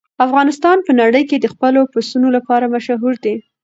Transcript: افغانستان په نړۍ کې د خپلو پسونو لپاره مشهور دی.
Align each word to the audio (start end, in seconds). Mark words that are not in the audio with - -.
افغانستان 0.25 0.77
په 0.85 0.91
نړۍ 1.01 1.23
کې 1.29 1.37
د 1.39 1.45
خپلو 1.53 1.79
پسونو 1.93 2.27
لپاره 2.37 2.71
مشهور 2.75 3.15
دی. 3.23 3.35